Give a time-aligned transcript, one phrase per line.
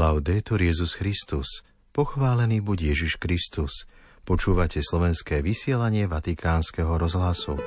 [0.00, 1.60] Laudetur Jezus Christus.
[1.92, 3.84] Pochválený buď Ježiš Kristus.
[4.24, 7.60] Počúvate slovenské vysielanie Vatikánskeho rozhlasu.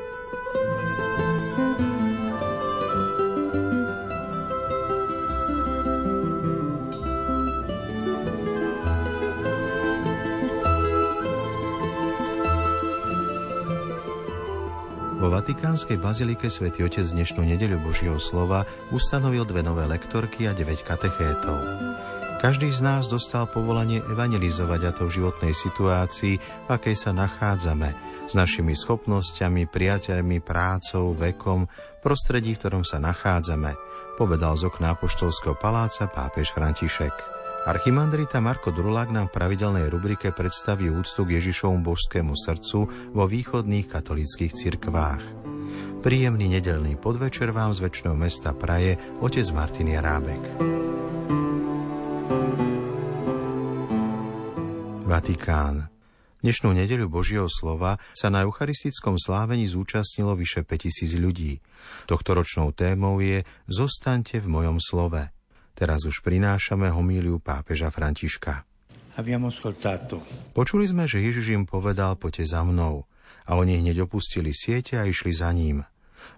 [15.21, 20.81] Vo Vatikánskej bazilike svätý Otec dnešnú nedeľu Božieho slova ustanovil dve nové lektorky a 9
[20.81, 21.83] katechétov.
[22.43, 26.35] Každý z nás dostal povolanie evangelizovať a to v životnej situácii,
[26.67, 27.95] v akej sa nachádzame,
[28.27, 31.71] s našimi schopnosťami, priateľmi, prácou, vekom,
[32.03, 33.79] prostredí, v ktorom sa nachádzame,
[34.19, 37.15] povedal z okna Apoštolského paláca pápež František.
[37.63, 43.87] Archimandrita Marko Drulák nám v pravidelnej rubrike predstaví úctu k Ježišovom božskému srdcu vo východných
[43.87, 45.23] katolických cirkvách.
[46.03, 50.43] Príjemný nedelný podvečer vám z väčšného mesta praje otec Martin Jarábek.
[55.03, 55.91] Vatikán.
[56.39, 61.59] Dnešnú nedeľu Božieho slova sa na eucharistickom slávení zúčastnilo vyše 5000 ľudí.
[62.07, 65.27] Tohtoročnou témou je Zostaňte v mojom slove.
[65.75, 68.63] Teraz už prinášame homíliu pápeža Františka.
[70.55, 73.03] Počuli sme, že Ježiš im povedal, poďte za mnou.
[73.43, 75.83] A oni hneď opustili siete a išli za ním.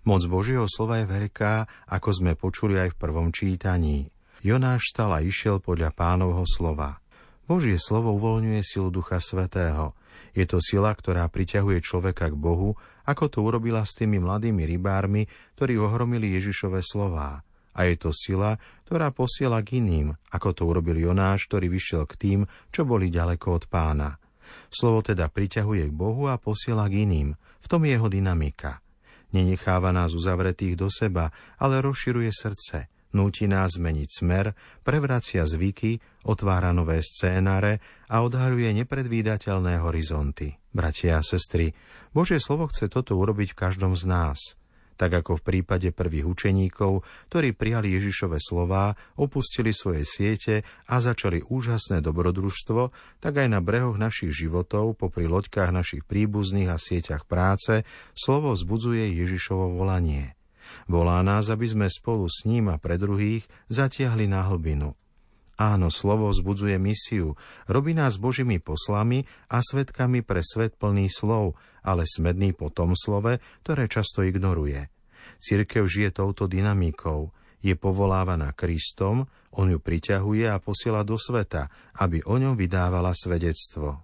[0.09, 4.09] Moc Božieho slova je veľká, ako sme počuli aj v prvom čítaní.
[4.41, 7.04] Jonáš stal a išiel podľa pánovho slova.
[7.45, 9.93] Božie slovo uvoľňuje silu Ducha Svetého.
[10.33, 12.73] Je to sila, ktorá priťahuje človeka k Bohu,
[13.05, 17.45] ako to urobila s tými mladými rybármi, ktorí ohromili Ježišové slová.
[17.77, 18.57] A je to sila,
[18.89, 22.39] ktorá posiela k iným, ako to urobil Jonáš, ktorý vyšiel k tým,
[22.73, 24.17] čo boli ďaleko od pána.
[24.73, 27.37] Slovo teda priťahuje k Bohu a posiela k iným.
[27.61, 28.81] V tom je jeho dynamika.
[29.37, 31.29] Nenecháva nás uzavretých do seba,
[31.61, 32.77] ale rozširuje srdce–
[33.15, 34.51] núti nás zmeniť smer,
[34.83, 37.79] prevracia zvyky, otvára nové scénáre
[38.11, 40.59] a odhaľuje nepredvídateľné horizonty.
[40.75, 41.71] Bratia a sestry,
[42.11, 44.39] Božie slovo chce toto urobiť v každom z nás–
[44.95, 51.43] tak ako v prípade prvých učeníkov, ktorí prijali Ježišove slová, opustili svoje siete a začali
[51.43, 57.83] úžasné dobrodružstvo, tak aj na brehoch našich životov, popri loďkách našich príbuzných a sieťach práce,
[58.15, 60.34] slovo vzbudzuje Ježišovo volanie.
[60.85, 64.93] Volá nás, aby sme spolu s ním a pre druhých zatiahli na hlbinu.
[65.55, 67.39] Áno, slovo vzbudzuje misiu,
[67.71, 73.39] robí nás Božími poslami a svetkami pre svet plný slov, ale smedný po tom slove,
[73.63, 74.91] ktoré často ignoruje.
[75.39, 77.31] Cirkev žije touto dynamikou,
[77.63, 81.71] je povolávaná Kristom, on ju priťahuje a posiela do sveta,
[82.03, 84.03] aby o ňom vydávala svedectvo.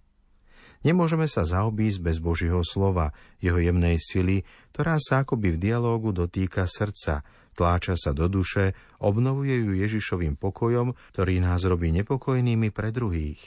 [0.81, 4.41] Nemôžeme sa zaobísť bez Božieho slova, jeho jemnej sily,
[4.73, 7.21] ktorá sa akoby v dialógu dotýka srdca,
[7.53, 13.41] tláča sa do duše, obnovuje ju Ježišovým pokojom, ktorý nás robí nepokojnými pre druhých.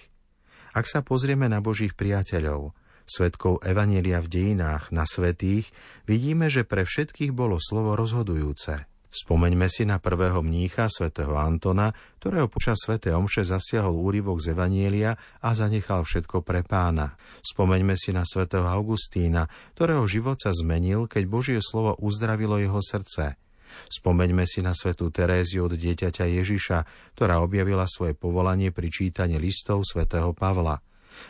[0.75, 5.75] Ak sa pozrieme na Božích priateľov, svetkov Evanielia v dejinách, na svetých,
[6.07, 12.51] vidíme, že pre všetkých bolo slovo rozhodujúce– Spomeňme si na prvého mnícha svätého Antona, ktorého
[12.51, 17.15] počas svätej omše zasiahol úryvok z Evanielia a zanechal všetko pre pána.
[17.39, 19.47] Spomeňme si na svätého Augustína,
[19.79, 23.39] ktorého život sa zmenil, keď Božie slovo uzdravilo jeho srdce.
[23.87, 26.79] Spomeňme si na svetú Teréziu od dieťaťa Ježiša,
[27.15, 30.83] ktorá objavila svoje povolanie pri čítaní listov svätého Pavla.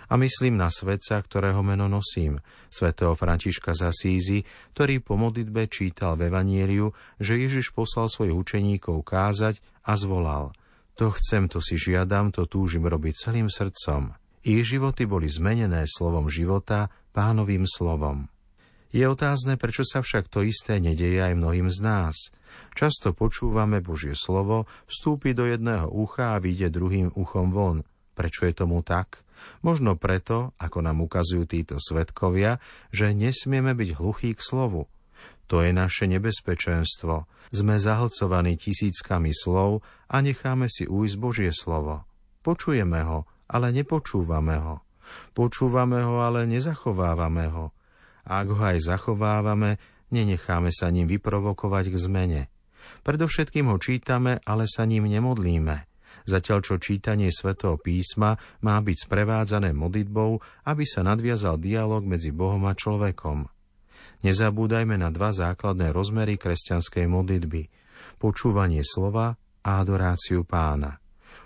[0.08, 4.38] A myslím na svetca, ktorého meno nosím, svätého Františka z Asízy,
[4.76, 10.54] ktorý po modlitbe čítal v Evanieliu, že Ježiš poslal svojich učeníkov kázať a zvolal
[10.94, 14.14] To chcem, to si žiadam, to túžim robiť celým srdcom.
[14.44, 18.28] Ich životy boli zmenené slovom života, pánovým slovom.
[18.94, 22.14] Je otázne, prečo sa však to isté nedeje aj mnohým z nás.
[22.78, 27.82] Často počúvame Božie slovo, vstúpi do jedného ucha a vyjde druhým uchom von.
[28.14, 29.23] Prečo je tomu tak?
[29.60, 32.60] Možno preto, ako nám ukazujú títo svetkovia,
[32.92, 34.88] že nesmieme byť hluchí k slovu.
[35.48, 37.28] To je naše nebezpečenstvo.
[37.52, 42.08] Sme zahlcovaní tisíckami slov a necháme si ujsť Božie slovo.
[42.40, 44.80] Počujeme ho, ale nepočúvame ho.
[45.36, 47.76] Počúvame ho, ale nezachovávame ho.
[48.24, 49.76] A ak ho aj zachovávame,
[50.08, 52.42] nenecháme sa ním vyprovokovať k zmene.
[53.04, 55.93] Predovšetkým ho čítame, ale sa ním nemodlíme
[56.24, 62.64] zatiaľ čo čítanie svätého písma má byť sprevádzané modlitbou, aby sa nadviazal dialog medzi Bohom
[62.68, 63.48] a človekom.
[64.24, 67.62] Nezabúdajme na dva základné rozmery kresťanskej modlitby–
[68.16, 71.00] počúvanie slova a adoráciu pána.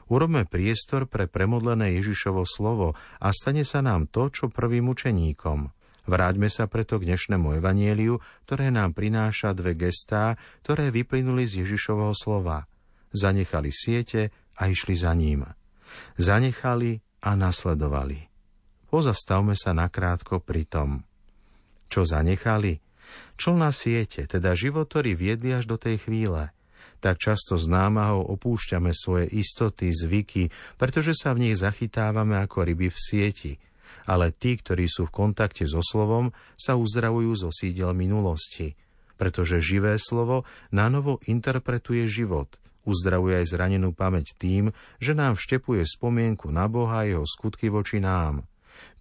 [0.09, 5.69] Urobme priestor pre premodlené Ježišovo slovo a stane sa nám to, čo prvým učeníkom.
[6.09, 8.17] Vráťme sa preto k dnešnému evanieliu,
[8.49, 12.65] ktoré nám prináša dve gestá, ktoré vyplynuli z Ježišovho slova.
[13.13, 15.47] Zanechali siete a išli za ním.
[16.19, 18.27] Zanechali a nasledovali.
[18.91, 21.07] Pozastavme sa nakrátko pri tom.
[21.87, 22.83] Čo zanechali?
[23.41, 26.53] Člna siete, teda životory viedli až do tej chvíle.
[26.99, 32.91] Tak často z námahou opúšťame svoje istoty, zvyky, pretože sa v nich zachytávame ako ryby
[32.91, 33.53] v sieti.
[34.05, 38.77] Ale tí, ktorí sú v kontakte so slovom, sa uzdravujú zo sídel minulosti.
[39.17, 40.45] Pretože živé slovo
[40.75, 40.91] na
[41.25, 42.53] interpretuje život–
[42.89, 48.01] Uzdravuje aj zranenú pamäť tým, že nám vštepuje spomienku na Boha a jeho skutky voči
[48.01, 48.49] nám.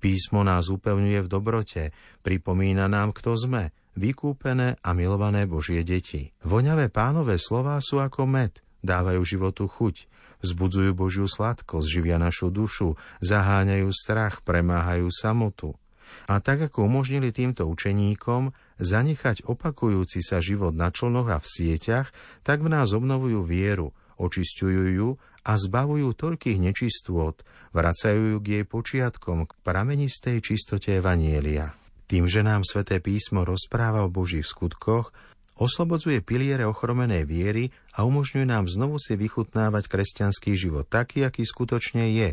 [0.04, 1.84] Písmo nás upevňuje v dobrote,
[2.19, 6.36] pripomína nám, kto sme, vykúpené a milované Božie deti.
[6.44, 9.95] Voňavé pánové slová sú ako med, dávajú životu chuť,
[10.44, 15.80] vzbudzujú Božiu sladkosť, živia našu dušu, zaháňajú strach, premáhajú samotu.
[16.27, 22.12] A tak ako umožnili týmto učeníkom zanechať opakujúci sa život na člnoch a v sieťach,
[22.44, 25.09] tak v nás obnovujú vieru, očisťujú ju
[25.48, 27.39] a zbavujú toľkých nečistôt,
[27.71, 31.71] vracajú ju k jej počiatkom, k pramenistej čistote Evanielia.
[32.07, 35.12] Tým, že nám sväté písmo rozpráva o Božích skutkoch,
[35.59, 42.07] oslobodzuje piliere ochromenej viery a umožňuje nám znovu si vychutnávať kresťanský život taký, aký skutočne
[42.13, 42.30] je,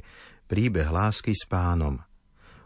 [0.46, 2.04] príbeh lásky s pánom.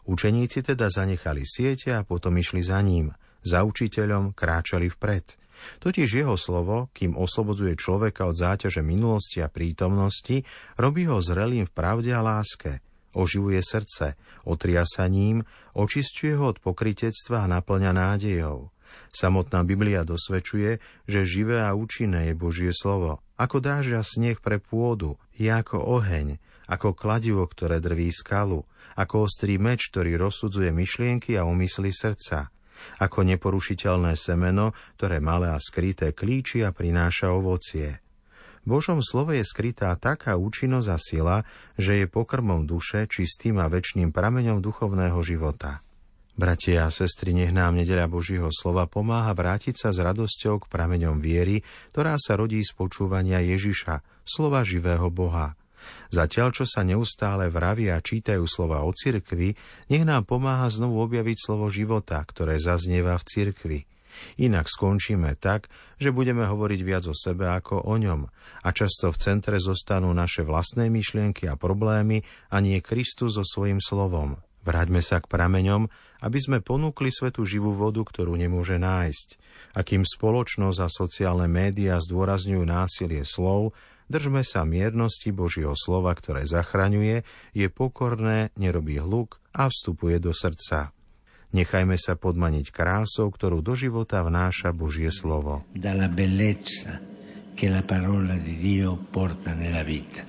[0.09, 3.13] Učeníci teda zanechali siete a potom išli za ním.
[3.45, 5.37] Za učiteľom kráčali vpred.
[5.85, 10.49] Totiž jeho slovo, kým oslobodzuje človeka od záťaže minulosti a prítomnosti,
[10.81, 12.81] robí ho zrelým v pravde a láske.
[13.13, 14.17] Oživuje srdce,
[14.49, 15.45] otria ním,
[15.77, 18.73] očistuje ho od pokritectva a naplňa nádejou.
[19.13, 23.21] Samotná Biblia dosvedčuje, že živé a účinné je Božie slovo.
[23.37, 28.69] Ako dážia sneh pre pôdu, je ako oheň, ako kladivo, ktoré drví skalu,
[28.99, 32.51] ako ostrý meč, ktorý rozsudzuje myšlienky a umysly srdca,
[32.99, 38.03] ako neporušiteľné semeno, ktoré malé a skryté klíči a prináša ovocie.
[38.67, 41.37] Božom slove je skrytá taká účinnosť a sila,
[41.81, 45.81] že je pokrmom duše, čistým a väčšným prameňom duchovného života.
[46.39, 51.19] Bratia a sestry, nech nám nedeľa Božího slova pomáha vrátiť sa s radosťou k prameňom
[51.19, 55.58] viery, ktorá sa rodí z počúvania Ježiša, slova živého Boha.
[56.09, 59.57] Zatiaľ, čo sa neustále vraví a čítajú slova o cirkvi,
[59.93, 63.81] nech nám pomáha znovu objaviť slovo života, ktoré zaznieva v cirkvi.
[64.39, 65.71] Inak skončíme tak,
[66.03, 68.27] že budeme hovoriť viac o sebe ako o ňom
[68.67, 73.79] a často v centre zostanú naše vlastné myšlienky a problémy a nie Kristus so svojím
[73.79, 74.43] slovom.
[74.67, 75.89] Vráťme sa k prameňom,
[76.21, 79.29] aby sme ponúkli svetu živú vodu, ktorú nemôže nájsť.
[79.79, 83.73] Akým spoločnosť a sociálne médiá zdôrazňujú násilie slov,
[84.09, 90.97] Držme sa miernosti Božieho slova, ktoré zachraňuje, je pokorné, nerobí hluk a vstupuje do srdca.
[91.53, 95.69] Nechajme sa podmaniť krásou, ktorú do života vnáša Božie slovo.
[95.77, 96.97] Dalla bellezza
[97.53, 100.25] che la parola di Dio porta nella vita.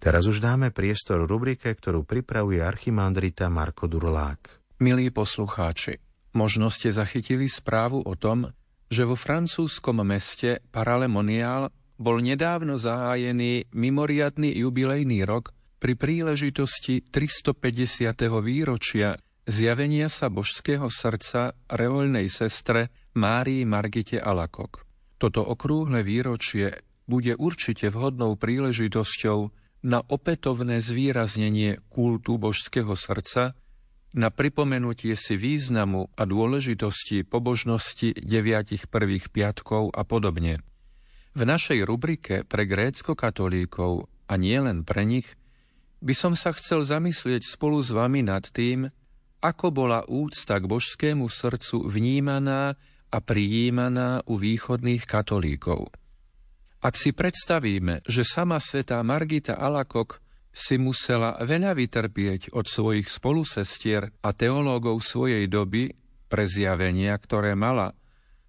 [0.00, 4.80] Teraz už dáme priestor rubrike, ktorú pripravuje archimandrita Marko Durlák.
[4.80, 6.00] Milí poslucháči,
[6.32, 8.48] možno ste zachytili správu o tom,
[8.88, 11.68] že vo francúzskom meste Paralemonial
[12.00, 17.62] bol nedávno zahájený mimoriadný jubilejný rok pri príležitosti 350.
[18.42, 19.14] výročia
[19.46, 24.84] zjavenia sa božského srdca revoľnej sestre Márii Margite Alakok.
[25.18, 29.38] Toto okrúhle výročie bude určite vhodnou príležitosťou
[29.86, 33.54] na opätovné zvýraznenie kultu božského srdca,
[34.16, 40.64] na pripomenutie si významu a dôležitosti pobožnosti deviatich prvých piatkov a podobne.
[41.36, 45.28] V našej rubrike pre grécko-katolíkov a nie len pre nich
[46.00, 48.88] by som sa chcel zamyslieť spolu s vami nad tým,
[49.38, 52.74] ako bola úcta k božskému srdcu vnímaná
[53.08, 55.90] a prijímaná u východných katolíkov.
[56.78, 60.22] Ak si predstavíme, že sama svetá Margita Alakok
[60.58, 65.94] si musela veľa vytrpieť od svojich spolusestier a teológov svojej doby
[66.26, 67.94] pre zjavenia, ktoré mala,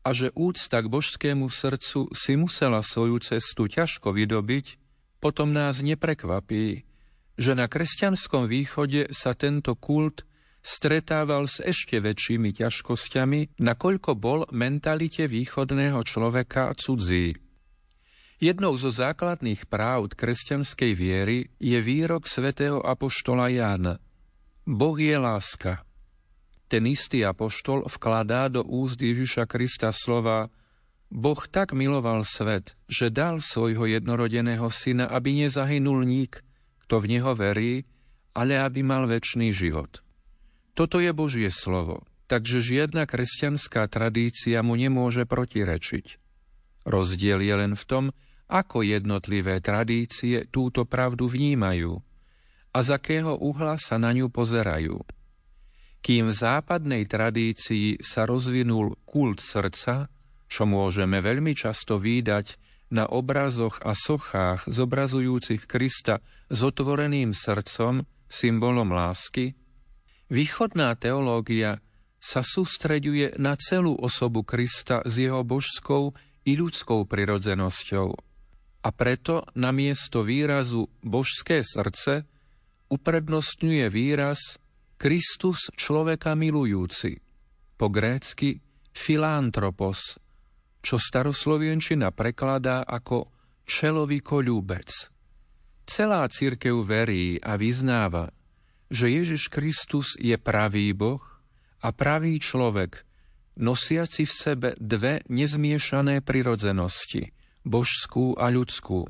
[0.01, 4.81] a že úcta k božskému srdcu si musela svoju cestu ťažko vydobiť,
[5.21, 6.81] potom nás neprekvapí,
[7.37, 10.25] že na kresťanskom východe sa tento kult
[10.65, 17.37] stretával s ešte väčšími ťažkosťami, nakoľko bol mentalite východného človeka cudzí.
[18.39, 23.99] Jednou zo základných práv kresťanskej viery je výrok svätého apoštola Jána.
[24.63, 25.83] Boh je láska.
[26.71, 30.47] Ten istý apoštol vkladá do úst Ježiša Krista slova
[31.11, 36.39] Boh tak miloval svet, že dal svojho jednorodeného syna, aby nezahynul nik,
[36.87, 37.83] kto v neho verí,
[38.31, 39.99] ale aby mal väčší život.
[40.79, 46.21] Toto je Božie slovo, takže žiadna kresťanská tradícia mu nemôže protirečiť.
[46.87, 48.05] Rozdiel je len v tom,
[48.49, 52.01] ako jednotlivé tradície túto pravdu vnímajú
[52.73, 54.97] a z akého uhla sa na ňu pozerajú.
[55.99, 60.09] Kým v západnej tradícii sa rozvinul kult srdca,
[60.49, 62.57] čo môžeme veľmi často výdať
[62.89, 69.53] na obrazoch a sochách zobrazujúcich Krista s otvoreným srdcom, symbolom lásky,
[70.33, 71.83] východná teológia
[72.17, 78.28] sa sústreďuje na celú osobu Krista s jeho božskou i ľudskou prirodzenosťou.
[78.79, 82.23] A preto namiesto výrazu božské srdce
[82.87, 84.55] uprednostňuje výraz
[84.99, 87.19] Kristus človeka milujúci,
[87.79, 88.59] po grécky
[88.91, 90.19] filantropos,
[90.83, 93.31] čo staroslovienčina prekladá ako
[93.63, 94.91] čelový koľúbec.
[95.87, 98.31] Celá církev verí a vyznáva,
[98.91, 101.21] že Ježiš Kristus je pravý Boh
[101.79, 103.05] a pravý človek,
[103.55, 107.31] nosiaci v sebe dve nezmiešané prirodzenosti,
[107.63, 109.07] božskú a ľudskú.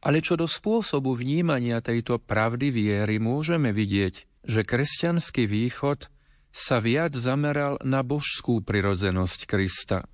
[0.00, 6.08] Ale čo do spôsobu vnímania tejto pravdy viery môžeme vidieť, že kresťanský východ
[6.50, 10.08] sa viac zameral na božskú prirodzenosť Krista,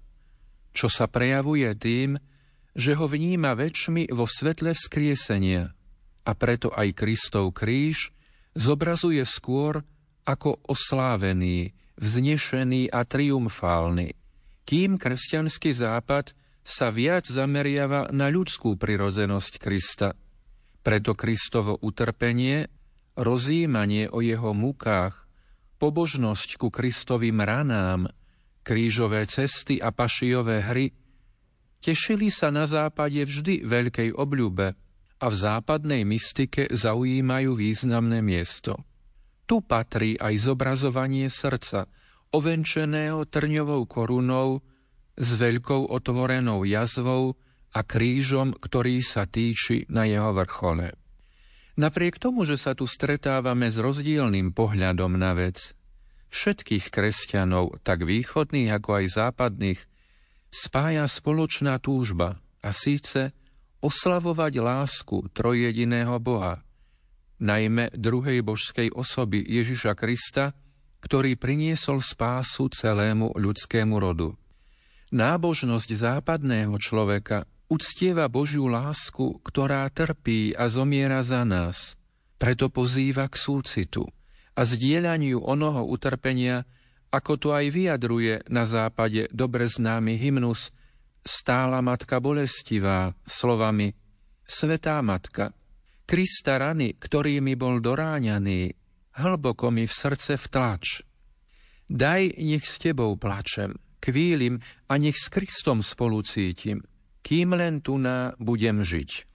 [0.74, 2.18] čo sa prejavuje tým,
[2.76, 5.72] že ho vníma väčšmi vo svetle vzkriesenia
[6.26, 8.10] a preto aj Kristov kríž
[8.52, 9.80] zobrazuje skôr
[10.26, 14.12] ako oslávený, vznešený a triumfálny,
[14.66, 16.34] kým kresťanský západ
[16.66, 20.18] sa viac zameriava na ľudskú prirodzenosť Krista.
[20.82, 22.66] Preto Kristovo utrpenie,
[23.14, 25.14] rozjímanie o jeho mukách,
[25.78, 28.10] pobožnosť ku Kristovým ranám,
[28.66, 30.90] krížové cesty a pašijové hry
[31.78, 34.66] tešili sa na západe vždy veľkej obľúbe
[35.22, 38.82] a v západnej mystike zaujímajú významné miesto.
[39.46, 41.86] Tu patrí aj zobrazovanie srdca,
[42.34, 44.66] ovenčeného trňovou korunou,
[45.16, 47.34] s veľkou otvorenou jazvou
[47.72, 50.96] a krížom, ktorý sa týči na jeho vrchole.
[51.76, 55.76] Napriek tomu, že sa tu stretávame s rozdielným pohľadom na vec,
[56.32, 59.80] všetkých kresťanov, tak východných ako aj západných,
[60.48, 63.36] spája spoločná túžba a síce
[63.84, 66.64] oslavovať lásku trojjediného Boha,
[67.44, 70.56] najmä druhej božskej osoby Ježiša Krista,
[71.04, 74.32] ktorý priniesol spásu celému ľudskému rodu.
[75.14, 81.94] Nábožnosť západného človeka uctieva Božiu lásku, ktorá trpí a zomiera za nás.
[82.36, 84.04] Preto pozýva k súcitu
[84.56, 86.66] a zdieľaniu onoho utrpenia,
[87.14, 90.74] ako to aj vyjadruje na západe dobre známy hymnus
[91.26, 93.90] Stála matka bolestivá slovami
[94.46, 95.50] Svetá matka,
[96.06, 98.70] Krista rany, ktorými bol doráňaný,
[99.18, 101.02] hlboko mi v srdce vtlač.
[101.90, 103.74] Daj, nech s tebou plačem,
[104.06, 106.86] kvílim a nech s Kristom spolu cítim,
[107.26, 109.26] kým len tu na budem žiť.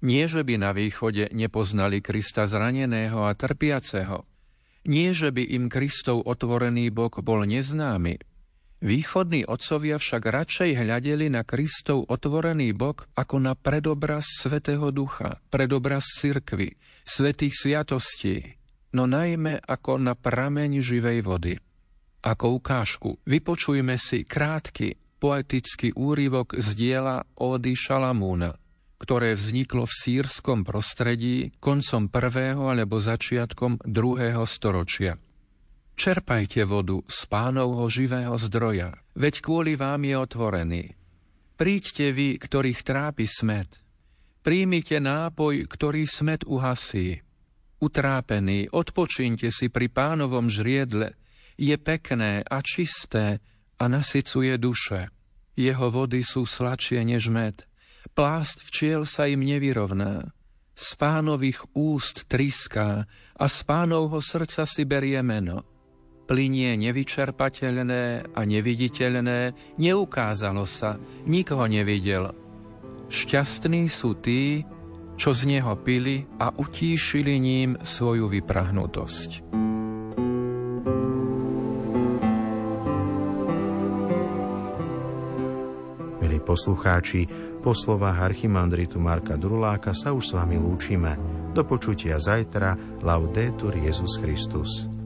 [0.00, 4.24] Nie, že by na východe nepoznali Krista zraneného a trpiaceho.
[4.88, 8.16] Nie, že by im Kristov otvorený bok bol neznámy.
[8.80, 16.16] Východní otcovia však radšej hľadeli na Kristov otvorený bok ako na predobraz Svetého Ducha, predobraz
[16.16, 18.56] cirkvy, svetých sviatostí,
[18.96, 21.54] no najmä ako na prameň živej vody.
[22.20, 28.56] Ako ukážku vypočujme si krátky poetický úryvok z diela Ódy Šalamúna,
[29.00, 35.16] ktoré vzniklo v sírskom prostredí koncom prvého alebo začiatkom druhého storočia.
[35.96, 40.84] Čerpajte vodu z pánovho živého zdroja, veď kvôli vám je otvorený.
[41.60, 43.80] Príďte vy, ktorých trápi smet.
[44.40, 47.20] Príjmite nápoj, ktorý smet uhasí.
[47.84, 51.19] Utrápený, odpočíňte si pri pánovom žriedle,
[51.60, 53.44] je pekné a čisté
[53.76, 55.12] a nasycuje duše.
[55.60, 57.68] Jeho vody sú sladšie než med.
[58.16, 60.32] Plást včiel sa im nevyrovná.
[60.72, 63.04] Z pánových úst triská
[63.36, 65.68] a z pánovho srdca si berie meno.
[66.24, 70.96] Plinie nevyčerpateľné a neviditeľné, neukázalo sa,
[71.28, 72.32] nikoho nevidel.
[73.10, 74.62] Šťastní sú tí,
[75.20, 79.69] čo z neho pili a utíšili ním svoju vyprahnutosť.
[86.50, 87.30] Poslucháči,
[87.62, 91.14] po slovách archimandritu Marka Druláka sa už s vami lúčime.
[91.54, 92.74] Do počutia zajtra.
[93.06, 94.99] Laudetur Jezus Christus.